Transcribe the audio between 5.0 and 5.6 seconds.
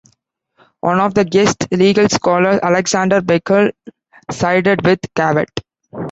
Cavett.